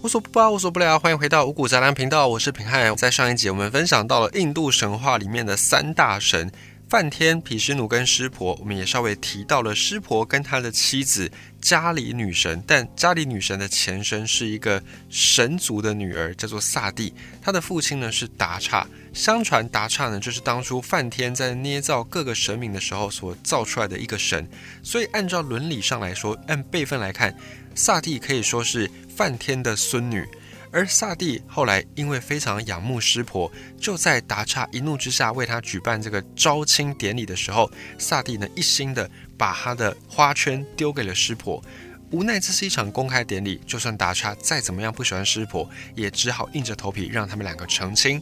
[0.00, 2.96] 无所不包，无所不聊，欢迎回到五谷杂粮频道，我是平汉。
[2.96, 6.52] 在上一集，我们分享到了印度神话里面的三大神
[6.88, 11.28] 梵天、毗湿奴跟湿婆，我们也稍微提到了湿婆跟他的妻子
[11.60, 14.80] 迦里女神，但迦里女神的前身是一个
[15.10, 17.12] 神族的女儿，叫做萨蒂，
[17.42, 18.86] 她的父亲呢是达刹。
[19.12, 24.48] 相传达刹呢，就是当初梵天在捏造各个神明的时候所造出来的一个神，
[24.80, 27.34] 所以按照伦理上来说，按辈分来看，
[27.78, 30.26] 萨蒂可以说是梵天的孙女。
[30.72, 33.50] 而萨蒂后来因为非常仰慕湿婆，
[33.80, 41.62] 就在达刹一怒之下为他举办这个招亲典礼的时候，萨蒂呢一心的把他的花圈丢给了湿婆。
[42.10, 48.20] 无奈这是一场公开典礼，就算达刹再怎么样不喜欢湿婆，也只好硬着头皮让他们两个成亲。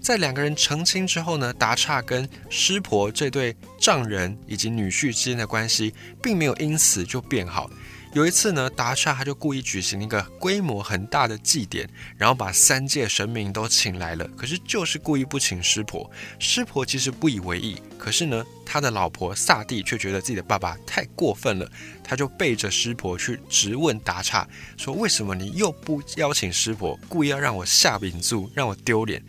[0.00, 7.70] 在两个人成亲之后呢，达刹跟湿婆这对丈人以及女婿之间的关系，并没有因此就变好。
[8.14, 16.10] 有一次呢，达刹他就故意举行一个规模很大的祭典，然后把三界神明都请来了，可是就是故意不请湿婆。
[16.38, 21.70] 湿婆其实不以为意，可是呢，他的老婆萨蒂却觉得自己的爸爸太过分了，
[22.02, 24.48] 他就背着湿婆去质问达刹，
[24.78, 29.22] 说为什么你又不邀请湿婆，故意要让我下饼柱，让我丢脸。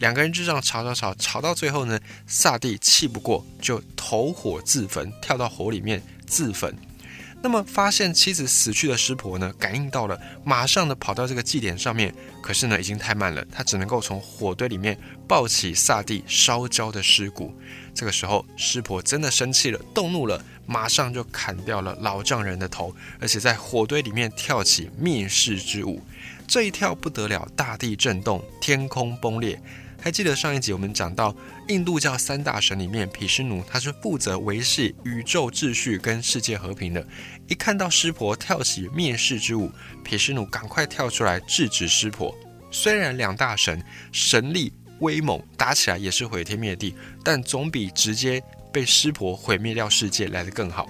[0.00, 6.76] 两个人就这样吵吵吵，吵到最后呢，萨蒂气不过，就投火自焚，跳到火里面自焚。
[7.44, 17.52] 那么发现妻子死去的湿婆呢，感应到了，马上的跑到这个祭典上面，可是呢已经太慢了，他只能够从火堆里面抱起萨蒂烧焦的尸骨。
[17.94, 26.00] 这个时候湿婆真的生气了，动怒了，马上就砍掉了老丈人的头，而且在火堆里面跳起灭世之舞。
[26.48, 29.60] 这一跳不得了，大地震动，天空崩裂。
[30.00, 31.34] 还记得上一集我们讲到，
[31.68, 37.06] 印度教三大神里面，毗湿奴他是负责维系宇宙秩序跟世界和平的。
[37.48, 42.36] 一看到湿婆跳起灭世之舞，毗湿奴赶快跳出来制止湿婆。
[42.70, 50.86] 虽然两大神神力威猛，打起来也是毁天灭地，但总比直接被湿婆毁灭掉世界来得更好。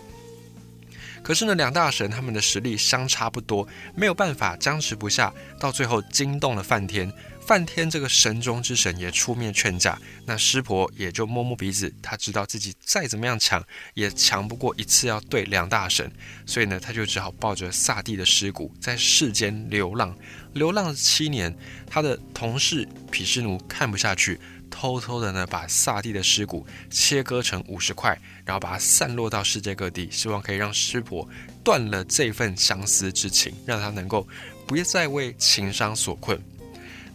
[1.23, 7.11] 可是呢，两大神他们的实力相差不多，没有办法僵持不下，到最后惊动了梵天。
[7.47, 13.63] 梵天这个神中之神也出面劝架，那湿婆也就摸摸鼻子，他知道自己再怎么样强，
[13.93, 16.11] 也强不过一次要对两大神，
[16.47, 20.17] 所以呢，他就只好抱着萨蒂的尸骨在世间流浪，
[20.55, 21.55] 流浪七年。
[21.87, 24.41] 他的同事毗湿奴看不下去，
[24.71, 31.29] 偷偷的呢把萨蒂的尸骨切割成五十块，然后把它散落到世界各地，希望可以让湿婆
[31.63, 34.27] 断了这份相思之情，让他能够
[34.67, 36.43] 不再为情伤所困。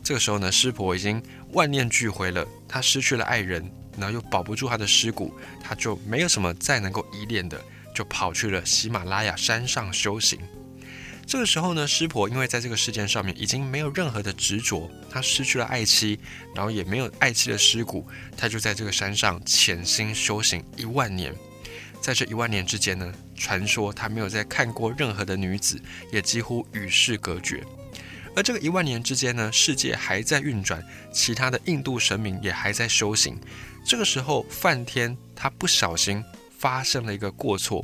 [0.10, 1.22] 这个时候呢，湿婆已经
[1.52, 5.32] 万念俱灰了，她失去了爱人，然后又保不住他的尸骨，
[5.64, 10.40] 她就没有什么再能够依恋的，就跑去了喜马拉雅山上修行。
[11.28, 16.20] 这个时候呢，湿婆因为在这个世界上面已经没有任何的执着，她失去了爱妻，
[16.56, 21.36] 然后也没有爱妻的尸骨，她就在这个山上潜心修行一万年。
[22.02, 25.80] 在这一万年之间呢，传说她没有再看过任何的女子，
[26.12, 27.64] 也几乎与世隔绝。
[28.36, 33.38] 而这个一万年之间呢，世界还在运转，其他的印度神明也还在修行。
[33.86, 36.24] 这个时候，梵天他不小心
[36.58, 37.84] 发生了一个过错。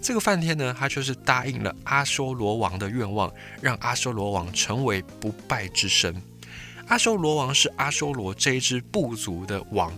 [0.00, 6.20] 这个梵天呢，他就是答应了阿修罗王的愿望，让阿修罗王成为不败之神。
[6.88, 9.92] 阿修罗王是阿修罗这一支部族的王，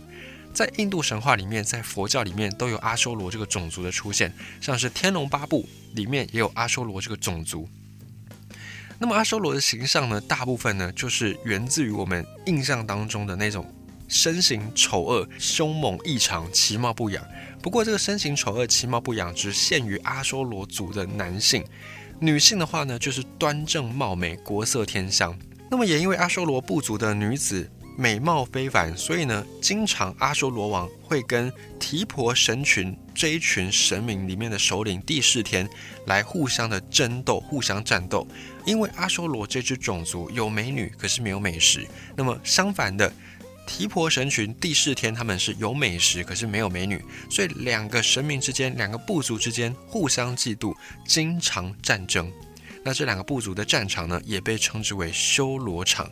[0.55, 7.69] 在印度神话里面，在佛教里面都有阿修罗这个种族的出现，像是《天龙八部》里面也有阿修罗这个种族。
[8.99, 13.67] 那么阿修罗的形象呢，大部分呢就是源自于我们印象当中的那种
[14.09, 17.25] 身形丑恶、凶猛异常、其貌不扬。
[17.63, 21.65] 不过这个身形丑恶、其貌不扬只限于阿修罗族的男性，
[22.21, 25.37] 女性的话呢就是端正貌美、国色天香。
[25.71, 27.71] 那么也因为阿修罗部族的女子。
[27.99, 35.67] 美貌非凡，所以呢，经常阿修罗王会跟提婆神群这一群神明里面的首领帝释天
[36.05, 38.29] 来互相的争斗、互相战斗。
[38.67, 41.87] 因为阿修罗这支种族有美女，可是没有美食。
[42.15, 43.11] 那么相反的，
[43.67, 47.03] 提婆神群帝释天他们是有美食，可是没有美女。
[47.31, 50.77] 所以两个神明之间、两个部族之间互相嫉妒，
[51.07, 52.31] 经常战争。
[52.85, 56.11] 那这两个部族的战场呢，也被称之为修罗场。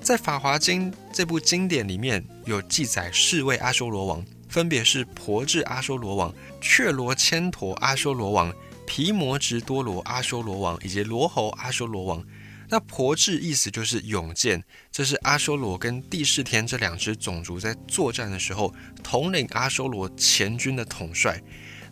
[0.00, 8.52] 在《法华经》这部经典里面有记载，四位阿修罗王分别是婆智阿修罗王、却罗千陀阿修罗王、
[8.86, 12.24] 毗摩直多罗阿修罗王以及罗侯阿修罗王。
[12.70, 14.62] 那婆智意思就是勇健，
[14.92, 21.42] 这是阿修罗跟帝释天这两支种族在作战的时候统领阿修罗前军的统帅。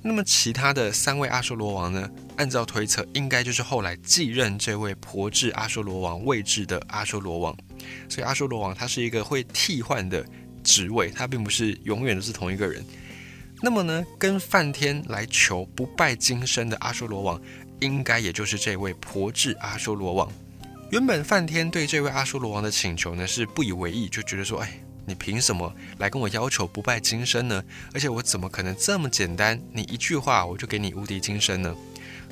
[0.03, 2.09] 那么其他的三位阿修罗王呢？
[2.37, 7.57] 按照推测，应该就是后来继任这位婆智阿修罗王位置的阿修罗王。
[8.09, 10.25] 所以阿修罗王他是一个会替换的
[10.67, 12.85] 职位，他并不是永远都是同一个人。
[13.63, 17.41] 那么呢，跟梵天来求不败金身的阿修罗王，
[17.81, 20.31] 应该也就是这位婆制阿修罗王。
[20.91, 24.81] 原本梵天对这位阿修罗王的请求呢是不以为意，就觉得说，哎。
[25.09, 27.63] 你凭什么来跟我要求不败金身呢？
[27.95, 29.57] 而且我怎么可能这么简单？
[29.73, 31.73] 你一句话我就给你无敌金身呢？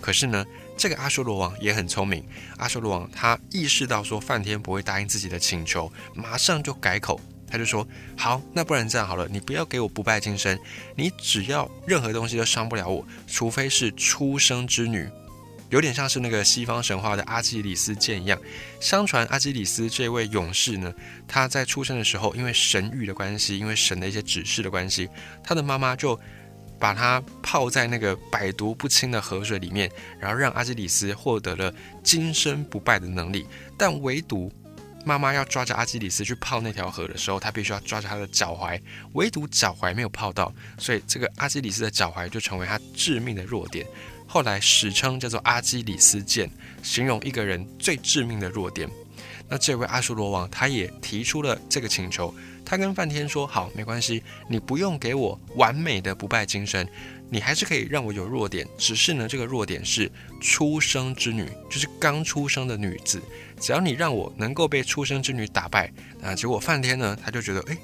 [0.00, 0.44] 可是呢，
[0.76, 2.26] 这个阿修罗王也很聪明。
[2.56, 7.20] 阿修罗王他意识到说梵天不会答应自己的请求，马上就改口，
[7.54, 7.86] 他就说：
[8.16, 10.58] 好，那不然这样好了，你不要给我不败金身，
[10.96, 15.08] 你只要任何东西都伤不了我，除非是出生之女。
[15.70, 18.36] 有点像是那个西方神话的阿基里斯剑一样。
[18.80, 20.92] 相传阿基里斯这位勇士呢，
[21.28, 25.08] 他在出生的时候，因为神谕的关系，因为神的一些指示的关系，
[25.44, 26.18] 他的妈妈就
[26.78, 31.72] 把他泡在那个百毒不侵的河水里面，然后让阿基里斯获得了
[32.02, 33.46] 金身不败的能力。
[33.78, 34.52] 但唯独
[35.04, 38.80] 妈妈要抓着阿基里斯去泡那条河的时候，他必须要抓着他的脚踝，
[39.12, 43.86] 唯独脚踝没有泡到，所以这个阿基里斯的脚踝就成为他致命的弱点。
[44.26, 46.50] 后来史称叫做阿基里斯剑，
[46.82, 48.88] 形容一个人最致命的弱点。
[49.46, 52.34] 那这位阿修罗王他也提出了这个请求，
[52.64, 56.88] 他跟梵天说：“好，没关系，你不用给我完美的不败金身，
[57.34, 58.64] 你还是可以让我有弱点。
[58.78, 60.08] 只是呢，这个弱点是
[60.40, 63.20] 出生之女，就是刚出生的女子。
[63.60, 67.76] 只要你让我能够被出生之女打败，那结果梵天呢，他就觉得哎，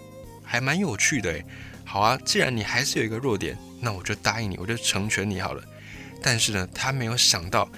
[0.45, 1.45] 还蛮有趣的诶。
[1.85, 5.65] 好啊，既然你还是有一个弱点，那我就答应你，我就成全你好了。”
[6.23, 7.69] 但是呢，他没有想到，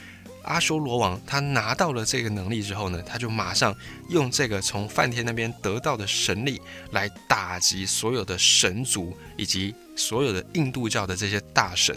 [0.44, 3.75] 阿修罗王他拿到了这个能力之后呢，他就马上
[4.09, 6.61] 用这个从梵天那边得到的神力
[6.91, 11.97] 来打击所有的神族以及所有的印度教的这些大神。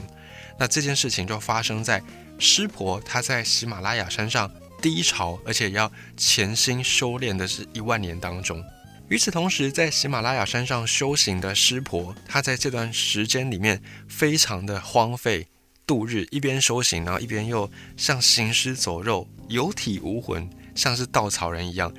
[0.57, 2.01] 那这件事情就发生在
[2.39, 4.50] 湿婆他在喜马拉雅山上
[4.81, 8.63] 低潮，而且要潜心修炼的是一万年当中。
[9.07, 15.48] 与此同时，在喜马拉雅山上修行的湿婆，他在这段时间里面非常的荒废。
[15.85, 21.93] 度日，一边修行，然后一边又像行尸走肉，有体无魂，像是稻草人一样。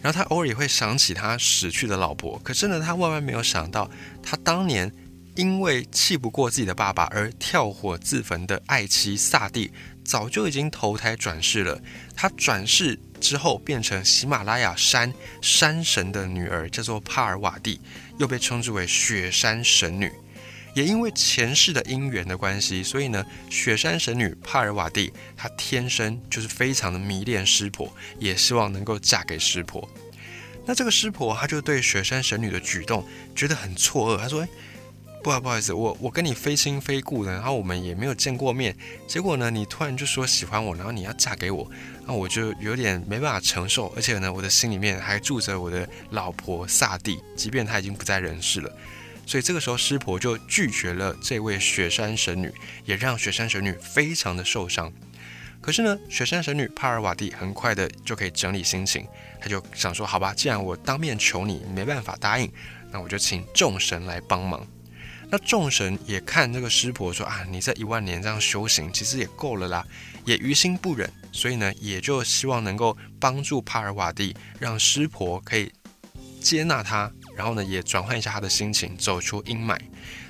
[0.00, 3.88] 然后他偶尔也会想起他死去的老婆，可是呢，他万万没有想到，
[4.22, 4.92] 他当年
[5.36, 9.70] 因为气不过自己的爸爸而跳火自焚的爱妻萨蒂，
[10.04, 11.80] 早就已经投胎转世了。
[12.16, 17.80] 他转世之后变成喜马拉雅山山神的女儿，叫做帕尔瓦蒂，
[18.18, 20.10] 又被称之为雪山神女。
[20.74, 29.88] 也因为前世的姻缘的关系，所以呢，雪山神女帕尔瓦蒂她天生就是非常的迷恋湿婆，也希望能够嫁给湿婆。
[30.64, 33.04] 那这个湿婆，她就对雪山神女的举动
[33.34, 34.20] 觉得很错愕。
[34.20, 34.48] 她说：“哎，
[35.22, 38.74] 不好不好意思，我我跟你非亲非故的，然后我们也没有见过面，
[39.06, 41.70] 结果呢，你突然就说喜欢我，然后你要嫁给我，
[42.06, 43.92] 那我就有点没办法承受。
[43.96, 48.72] 而且呢，我的心里面还住着我的老婆萨蒂，即便她已经不在人世了。”
[49.24, 52.52] 所以这个时候，湿婆就拒绝了这位雪山神女，
[52.84, 54.92] 也让雪山神女非常的受伤。
[55.60, 59.06] 可是呢，雪山神女帕尔瓦蒂很快的就可以整理心情，
[59.40, 62.52] 她就想说：“好吧，既然我当面求你没办法答应，
[62.90, 64.66] 那我就请众神来帮忙。”
[65.30, 69.86] 那众神也看这个湿婆说：“啊，你这一万年这样修行，其实也够了啦，
[70.26, 75.72] 也于心不忍，所以呢，也就希望能够帮助帕尔瓦蒂，让湿婆可以
[76.40, 79.78] 接纳他。”然后呢，也转换一下他的心情，走出阴霾。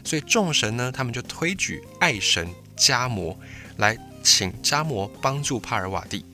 [0.05, 3.39] 所以众神呢，他们就推举爱神迦摩
[3.77, 6.25] 来请迦摩帮助帕尔瓦蒂。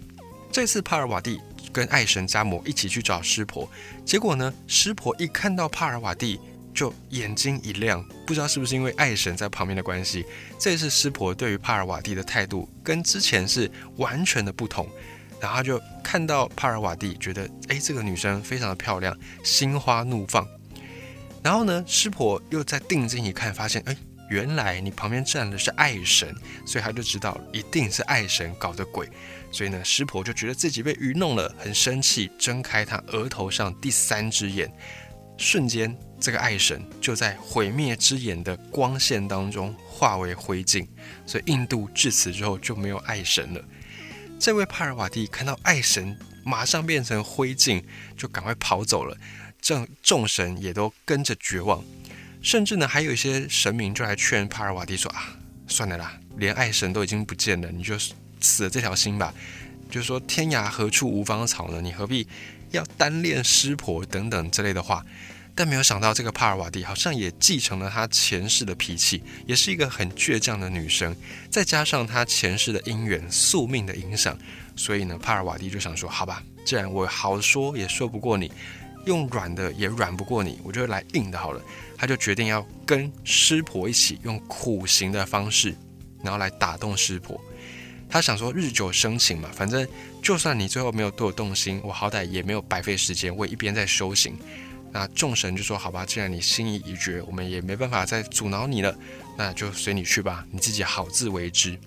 [0.53, 1.41] 这次帕尔瓦蒂
[1.73, 3.69] 跟爱神迦摩一起去找湿婆，
[4.05, 6.41] 结果呢，湿婆一看到帕尔瓦蒂
[6.75, 10.25] 就眼睛一亮，不知道是不是因为爱神在旁边的关系。
[10.59, 14.89] 这次湿婆对于帕尔瓦蒂的态度跟之前是完全的不同。
[15.41, 20.45] 然后就看到帕尔瓦蒂，觉得哎，这个女生非常的漂亮，心花怒放。
[21.49, 23.97] 然后呢，湿婆又在定睛一看，发现哎，
[24.29, 26.37] 原来你旁边站的是爱神，
[26.67, 29.09] 所以他就知道一定是爱神搞的鬼。
[29.51, 34.71] 所以呢，湿婆就觉得自己被愚弄了，很生气，睁开他额头上第三只眼，
[35.39, 40.87] 瞬间这个爱神就在毁灭之眼的光线当中化为灰烬。
[41.25, 43.65] 所以印度至此之后就没有爱神了。
[44.39, 46.15] 这位帕尔瓦蒂看到爱神
[46.45, 47.83] 马上变成灰烬，
[48.19, 49.17] 就赶快跑走了。
[49.61, 51.85] 众众神也都跟着绝望，
[52.43, 55.37] 甚至呢，还有一些神明就来劝帕尔瓦蒂说：“啊，
[55.67, 57.97] 算了啦，连爱神都已经不见了，你就
[58.41, 59.35] 死了这条心吧。
[59.91, 61.81] 就说，天涯何处无芳草呢？
[61.81, 62.27] 你何必
[62.71, 65.05] 要单恋湿婆等等之类的话。”
[65.55, 71.13] 但没有想到，这个帕尔瓦蒂好像也继承了他前世的脾气，也是一个很倔强的女生。
[71.51, 74.39] 再加上他前世的姻缘、宿命的影响，
[74.77, 78.53] 所以呢，帕尔瓦蒂就想说：“好吧，既然我好说也说不过你，
[79.09, 81.61] 用软的也软不过你，我就来硬的好了。”
[81.97, 85.75] 他就决定要跟师婆一起用苦行的方式，
[86.23, 87.41] 然后来打动师婆。
[88.09, 89.87] 他想说日久生情嘛，反正
[90.23, 94.39] 就算你最后没有对我动心，我好歹也没有白费时间，我一边在修行。
[94.93, 98.97] 那众神就说：“好吧，既然你心意已决，我们也没办法再阻挠你了，
[99.37, 101.79] 那就随你去吧，你自己好自为之。”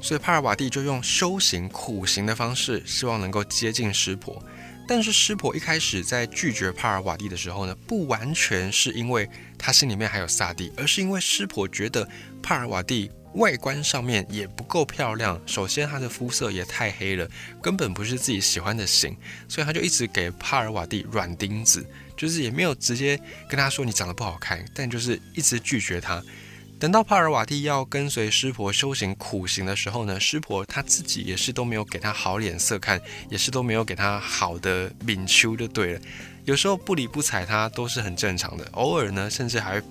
[0.00, 4.42] 所以帕尔瓦蒂就用修行苦行的方式，希望能够接近湿婆。
[4.88, 9.28] 但是湿婆一开始在拒绝帕尔瓦蒂的时候呢，不完全是因为
[9.58, 12.08] 他心里面还有萨蒂，而是因为湿婆觉得
[12.42, 15.38] 帕尔瓦蒂外观上面也不够漂亮。
[15.46, 17.28] 首先，她的肤色也太黑了，
[17.62, 19.14] 根本不是自己喜欢的型，
[19.46, 21.86] 所以他就一直给帕尔瓦蒂软钉子。
[22.16, 26.20] 就是也没有直接跟他说你长得不好看，但就是一直拒绝他。
[26.78, 36.00] 等到帕尔瓦蒂要跟随师婆修行苦行的时候呢，师婆她自己也是都没有给他好脸色看，也是都没有给他好的敏秋就对了。
[36.44, 39.82] 有时候不理不睬他都是很正常的，偶尔呢甚至还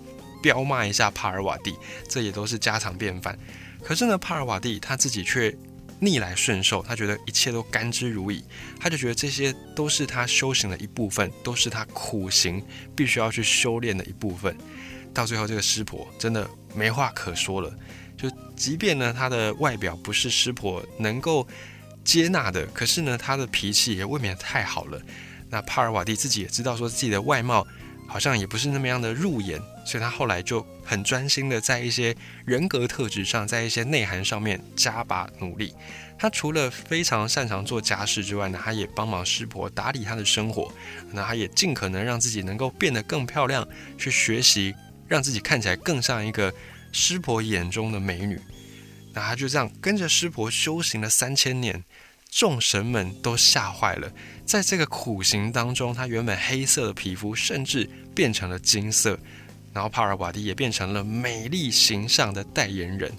[0.41, 1.75] 彪骂一下帕尔瓦蒂，
[2.07, 3.37] 这也都是家常便饭。
[3.83, 5.55] 可是呢，帕尔瓦蒂他自己却。
[5.99, 8.43] 逆来顺受，他觉得一切都甘之如饴，
[8.79, 12.63] 他就觉得这些都是他修行的一部分，都是他苦行
[12.95, 14.55] 必须要去修炼的一部分。
[15.11, 17.73] 到最后，这个师婆真的没话可说了，
[18.15, 21.47] 就即便呢，他的外表不是师婆能够
[22.03, 25.01] 接纳的，可是呢，他的脾气也未免太好了。
[25.49, 27.65] 那帕尔瓦蒂自己也知道，说自己的外貌。
[28.09, 32.15] 好像也不是那么样的入眼，所以他后来就很专心的在一些
[32.45, 35.73] 人格特质上，在一些内涵上面加把努力。
[36.17, 40.71] 他除了非常擅长做家事之外呢，他也帮忙师婆打理他的生活。
[41.11, 43.67] 那他也尽可能让自己能够变得更漂亮，
[43.97, 44.73] 去学习，
[45.07, 46.53] 让自己看起来更像一个
[46.91, 48.39] 师婆眼中的美女。
[49.13, 51.83] 那他就这样跟着师婆修行了三千年。
[52.29, 54.11] 众神们都吓坏了，
[54.45, 59.17] 在这个苦行当中，他原本黑色的皮肤甚至变成了金色，
[59.73, 63.09] 然后帕尔瓦蒂也变成了美丽形象的代言人，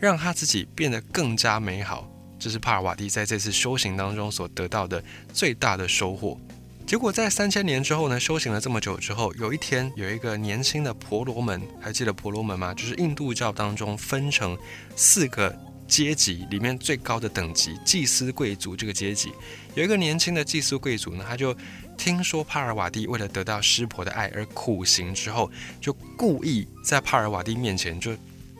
[0.00, 2.10] 让他自己变得更加美好。
[2.38, 6.40] 这是帕尔瓦蒂在这次修行当中所得到的最大的收获。
[6.88, 12.72] 结果在三千年之后呢，修行了这么久之后，有一天有一个年轻的婆罗门，还记得婆罗门吗？
[12.72, 14.56] 就是印度教当中分成
[14.96, 15.54] 四个。
[15.88, 19.32] 阶级里面最高的等级，祭司贵族这个阶级，
[19.74, 21.56] 有一个年轻的祭司贵族呢，他就
[21.96, 28.14] 听说帕尔瓦蒂为了得到湿婆的爱而苦行之后，就故意在帕尔瓦蒂面前就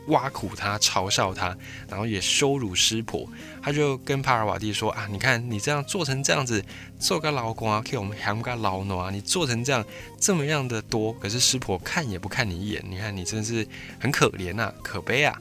[0.09, 1.57] 挖苦他、嘲笑他，
[1.89, 3.27] 然后也羞辱湿婆。
[3.63, 6.63] 他就跟帕尔瓦蒂说：“啊，你看你这样做成这样子，
[6.99, 9.85] 做个老公啊，给我们喊个老奴啊，你做成这样
[10.21, 13.67] 这么样的多，可是湿婆看也不看你一眼，你看你真是
[13.99, 15.39] 很可怜呐，可悲啊。”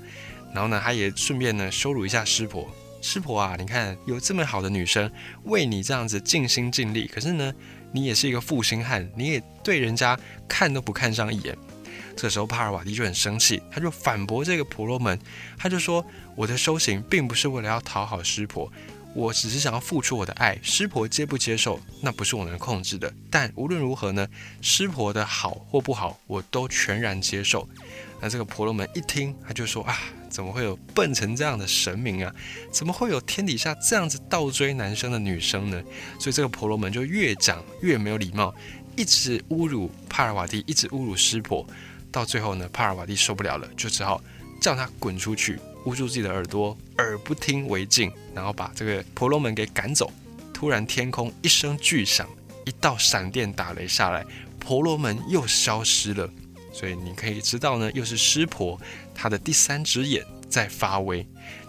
[0.54, 2.68] 然后呢，他也顺便呢羞辱一下师婆。
[3.00, 5.10] 师婆啊，你看有这么好的女生
[5.44, 7.54] 为你这样子尽心尽力，可是呢，
[7.92, 11.56] 你也是一个负心汉，你也对人家看都不看上一眼。
[12.18, 15.18] 这时候帕尔瓦蒂就很生气，他就反驳这个婆罗门，
[15.58, 16.06] 他就说
[16.36, 18.70] ：“我的修行并不是为了要讨好师婆，
[19.14, 20.58] 我只是想要付出我的爱。
[20.62, 23.14] 师婆接不接受，那不是我能控制的。
[23.30, 24.28] 但无论如何呢，
[24.62, 27.70] 师婆的好或不好，我都全然接受。”
[28.20, 29.98] 那这个婆罗门一听，他就说：“啊。”
[30.30, 32.32] 怎么会有笨成这样的神明啊？
[32.70, 35.82] 怎么会有天底下这样子倒追男生的女生呢？
[36.20, 38.54] 所以这个婆罗门就越讲越没有礼貌，
[38.98, 41.66] 一直侮辱帕尔瓦蒂，一直侮辱湿婆。
[42.12, 44.22] 到最后呢，帕尔瓦蒂受不了了，就只好
[44.62, 50.12] 叫他滚出去，捂住自己的耳朵，耳不听为净，然后把这个婆罗门给赶走。
[50.54, 52.28] 突然天空一声巨响，
[52.66, 54.26] 一道闪电打雷下来，
[54.60, 56.28] 婆罗门又消失了。
[56.74, 58.80] 所以你可以知道呢，又是湿婆
[59.14, 61.26] 他的第三只眼在发威，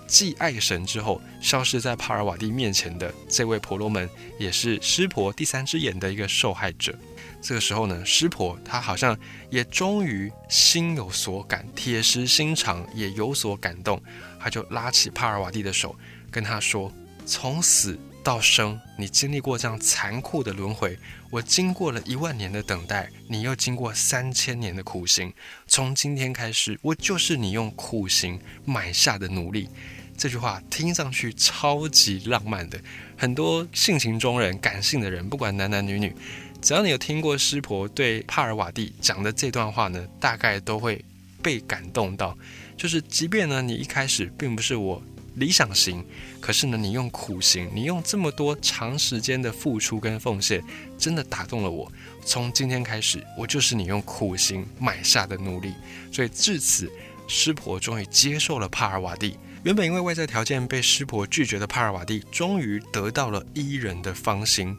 [0.07, 6.95] 继爱神之后消失在帕尔瓦蒂面前的这位婆罗门，也是湿婆第三只眼的一个受害者。
[7.40, 9.18] 这个时候呢，湿婆她好像
[9.50, 14.02] 也终于心有所感，铁石心肠也有所感动，
[14.40, 15.95] 她就拉起帕尔瓦蒂的手，
[16.30, 16.92] 跟他说
[17.25, 20.99] ：“从死。”到生，你经历过这样残酷的轮回，
[21.30, 25.33] 我经过了一万年的等待，你又经过三千年的苦行。
[25.66, 29.71] 从今天开始，我就是你用苦行买下的奴隶。
[30.14, 32.78] 这句话听上去超级浪漫的，
[33.16, 36.14] 很多性情中人、感性的人，不管男男女女，
[36.61, 41.05] 只要你有听过师婆对帕尔瓦蒂讲的这段话呢，大概都会
[41.43, 42.37] 被感动到。
[42.77, 45.03] 就是，即便呢，你一开始并不是我。
[45.35, 46.05] 理想型，
[46.41, 50.61] 可是呢，你用苦行，你用这么多长时间的付出跟奉献，
[50.99, 51.91] 真的打动了我。
[52.25, 55.75] 从今天开始，我就是你用苦行买下的奴隶。
[56.11, 56.91] 所以至此，
[57.29, 59.38] 湿婆终于接受了帕尔瓦蒂。
[59.62, 64.77] 原本因为外在条件被湿婆拒绝的帕尔瓦蒂，终于得到了伊人的芳心。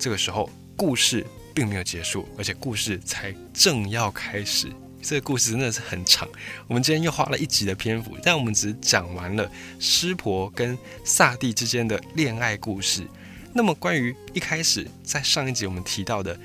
[0.00, 4.70] 这个时候，故事并没有结束，而且故事才正要开始。
[5.02, 6.28] 这个故事真的是很长，
[6.66, 13.06] 我们今天又花了一集的篇幅，但我们只讲完了湿婆跟萨蒂之间的恋爱故事。
[13.52, 16.38] 那么，关于一开始在上一集我们提到的。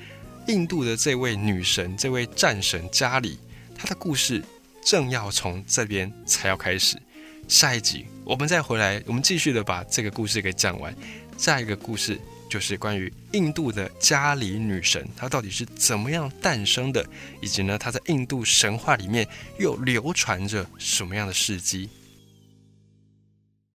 [0.48, 3.38] 印度的这位女神，这位战神加里，
[3.76, 4.42] 她的故事
[4.84, 7.00] 正要从这边才要开始。
[7.46, 10.92] 下一集我们再回来，我们继续的把这个故事给讲完。
[11.38, 12.20] 下一个故事
[12.52, 17.02] 就是关于印度的加里女神，她到底是怎么样诞生的，
[17.40, 19.26] 以及呢，她在印度神话里面
[19.58, 21.88] 又流传着什么样的事迹。